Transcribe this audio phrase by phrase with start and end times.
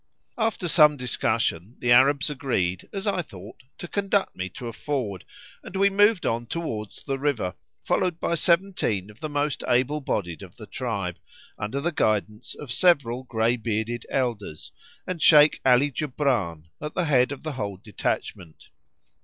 [0.39, 5.25] After some discussion the Arabs agreed, as I thought, to conduct me to a ford,
[5.63, 10.41] and we moved on towards the river, followed by seventeen of the most able bodied
[10.41, 11.17] of the tribe,
[11.55, 14.71] under the guidance of several grey bearded elders,
[15.05, 18.69] and Sheik Ali Djoubran at the head of the whole detachment.